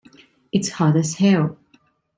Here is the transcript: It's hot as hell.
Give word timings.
It's 0.51 0.71
hot 0.71 0.95
as 0.97 1.17
hell. 1.17 1.59